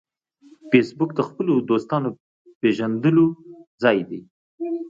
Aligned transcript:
فېسبوک 0.69 1.11
د 1.15 1.19
خپلو 1.27 1.53
دوستانو 1.69 2.09
پېژندلو 2.61 3.25
ځای 3.81 3.99
دی 4.09 4.19